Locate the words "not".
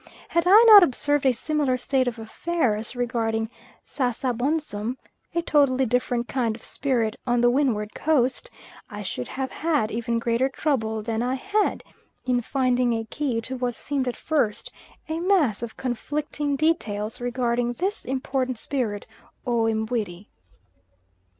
0.67-0.81